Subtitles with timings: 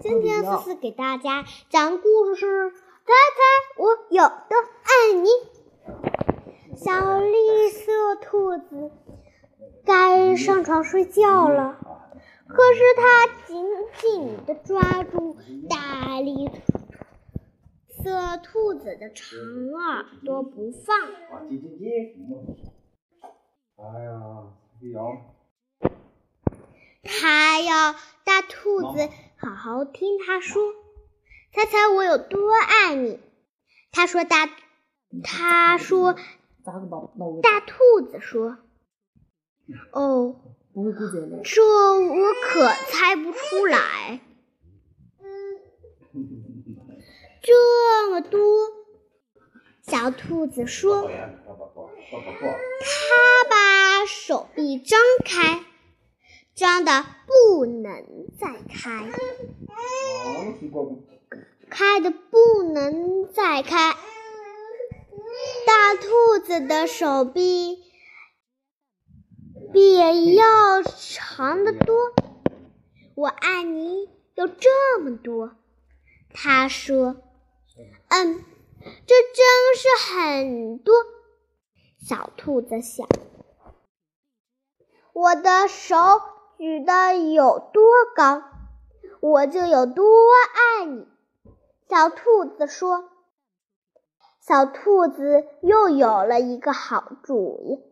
[0.00, 3.40] 今天思思给大家讲故事，猜猜
[3.78, 5.28] 我有多爱你。
[6.76, 8.90] 小绿色兔子
[9.84, 11.78] 该上床睡觉了，
[12.48, 13.64] 可是它紧
[14.00, 15.36] 紧地抓住
[15.70, 16.50] 大绿
[18.02, 20.96] 色兔子的长耳朵不放。
[23.76, 24.42] 哎呀！
[27.04, 27.92] 它要
[28.24, 29.08] 大兔子
[29.44, 30.74] 好好听他说，
[31.52, 33.20] 猜猜我有多爱你？
[33.92, 34.48] 他说大，
[35.22, 36.16] 他说。
[37.42, 37.76] 大兔
[38.10, 38.56] 子说
[39.92, 40.36] ：“哦，
[41.44, 41.60] 这
[42.02, 44.20] 我可猜不出来。
[47.42, 48.40] 这么多。”
[49.86, 51.10] 小兔子说：“它
[53.50, 55.62] 把手臂张开，
[56.54, 59.10] 张的不能再开，
[61.68, 63.94] 开的不能再开。”
[65.66, 67.82] 大兔子的手臂
[69.72, 72.12] 比要长得多，
[73.16, 75.56] 我爱你有这么多。
[76.32, 77.16] 他说
[78.08, 78.44] ：“嗯，
[79.06, 79.44] 这真
[79.76, 80.94] 是很多。”
[82.06, 83.08] 小兔子想
[85.12, 85.96] ：“我的手
[86.64, 87.84] 举得有多
[88.16, 88.42] 高，
[89.20, 90.02] 我就有多
[90.78, 91.06] 爱你。”
[91.90, 93.10] 小兔子说。
[94.40, 97.82] 小兔子又有了一个好主意，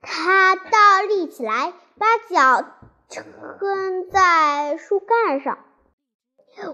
[0.00, 2.64] 它倒立起来，把脚
[3.08, 5.60] 撑在树干上。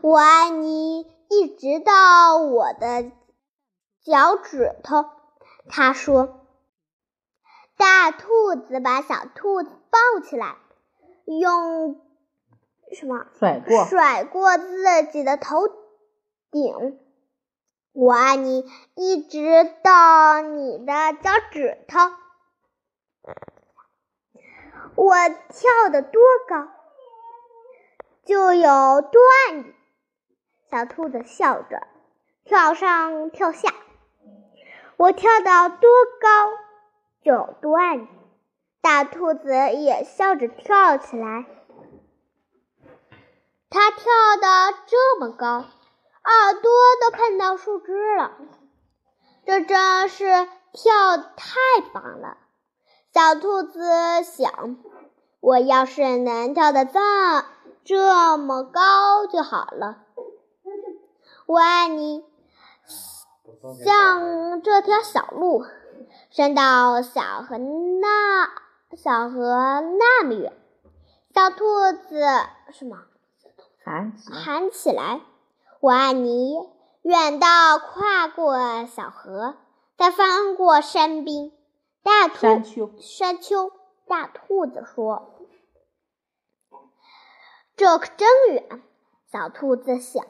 [0.00, 3.12] 我爱你，一直到我的
[4.02, 5.04] 脚趾头。
[5.68, 6.36] 他说。
[7.76, 10.56] 大兔子把小兔子抱起来，
[11.36, 12.00] 用
[12.92, 15.68] 什么甩过甩过自己的头
[16.50, 17.00] 顶。
[17.92, 19.40] 我爱你，一直
[19.82, 21.98] 到你的脚趾头。
[24.94, 26.69] 我跳得多高，
[28.24, 29.74] 就有多爱你。
[30.70, 31.86] 小兔子笑着，
[32.44, 33.72] 跳上跳下。
[34.97, 36.53] 我跳到多高，
[37.22, 38.08] 就有多爱你。
[38.88, 41.44] 大兔子也笑着跳起来。
[43.69, 44.00] 它跳
[44.41, 45.47] 得这么高。
[45.56, 46.71] 耳朵
[47.03, 48.32] 都碰到树枝了，
[49.44, 50.25] 这真是
[50.72, 51.59] 跳太
[51.93, 52.38] 棒了。
[53.12, 53.82] 小兔子
[54.22, 54.78] 想：
[55.41, 56.98] 我要是能跳得这
[57.84, 59.98] 这么高就好了。
[61.44, 62.25] 我爱你，
[63.84, 65.66] 像这条小路，
[66.31, 68.66] 伸到小河那
[68.97, 70.53] 小河那么远。
[71.34, 72.21] 小兔子
[72.72, 72.99] 什么？
[73.84, 75.21] 喊喊起来。
[75.81, 76.56] 我爱你，
[77.03, 79.56] 远到跨过小河，
[79.97, 81.53] 再翻过山冰。
[82.03, 83.72] 大兔山丘，山丘。
[84.06, 85.47] 大兔子说
[87.77, 88.82] ：“这可真远。”
[89.31, 90.25] 小兔子想：“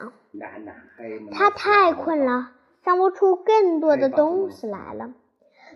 [1.31, 2.51] 它太困了，
[2.83, 5.13] 想不出更多的东西来了。”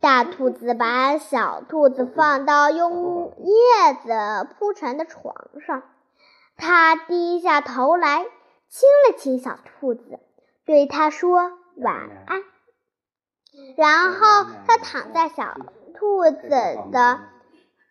[0.00, 5.34] 大兔子把小兔子放到用叶子铺成的床
[5.66, 5.82] 上，
[6.56, 8.26] 它低下头来。
[8.66, 10.18] 亲了亲小兔子，
[10.64, 12.42] 对它说晚安，
[13.76, 15.54] 然后它躺在小
[15.94, 16.48] 兔子
[16.90, 17.20] 的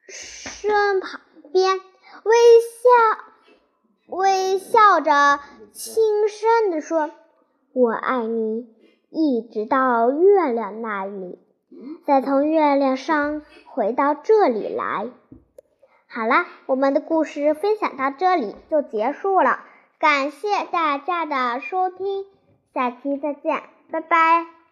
[0.09, 1.21] 身旁
[1.53, 2.89] 边，微笑
[4.07, 5.39] 微笑着
[5.71, 7.11] 轻声地说
[7.71, 8.67] ：“我爱你，
[9.09, 11.39] 一直到月亮那里，
[12.05, 15.07] 再从月亮上回到这里来。”
[16.07, 19.59] 好了，我们的故事分享到这里就结束了。
[19.99, 22.25] 感谢大家的收听，
[22.73, 24.62] 下期再见，拜拜。